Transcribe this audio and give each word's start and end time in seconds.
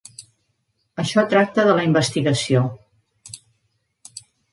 Això 1.01 1.23
tracta 1.33 1.65
de 1.67 1.75
la 1.79 1.83
investigació. 1.87 2.63